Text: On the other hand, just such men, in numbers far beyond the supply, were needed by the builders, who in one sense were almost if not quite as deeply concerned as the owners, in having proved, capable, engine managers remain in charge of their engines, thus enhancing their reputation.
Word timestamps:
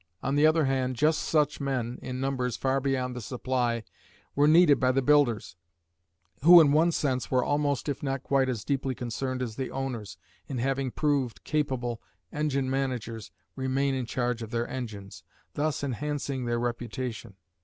On 0.23 0.35
the 0.35 0.47
other 0.47 0.65
hand, 0.65 0.95
just 0.95 1.19
such 1.21 1.61
men, 1.61 1.99
in 2.01 2.19
numbers 2.19 2.57
far 2.57 2.81
beyond 2.81 3.15
the 3.15 3.21
supply, 3.21 3.83
were 4.33 4.47
needed 4.47 4.79
by 4.79 4.91
the 4.91 5.03
builders, 5.03 5.55
who 6.43 6.59
in 6.59 6.71
one 6.71 6.91
sense 6.91 7.29
were 7.29 7.43
almost 7.43 7.87
if 7.87 8.01
not 8.01 8.23
quite 8.23 8.49
as 8.49 8.63
deeply 8.65 8.95
concerned 8.95 9.43
as 9.43 9.57
the 9.57 9.69
owners, 9.69 10.17
in 10.47 10.57
having 10.57 10.89
proved, 10.89 11.43
capable, 11.43 12.01
engine 12.33 12.67
managers 12.67 13.29
remain 13.55 13.93
in 13.93 14.07
charge 14.07 14.41
of 14.41 14.49
their 14.49 14.67
engines, 14.67 15.23
thus 15.53 15.83
enhancing 15.83 16.45
their 16.45 16.59
reputation. 16.59 17.35